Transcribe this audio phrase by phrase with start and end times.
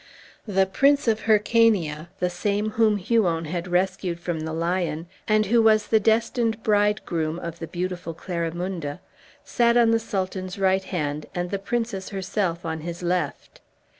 [0.47, 5.61] The Prince of Hyrcania, the same whom Huon had rescued from the lion, and who
[5.61, 8.99] was the destined bridegroom of the beautiful Clarimunda,
[9.43, 13.61] sat on the Sultan's right hand, and the princess herself on his left.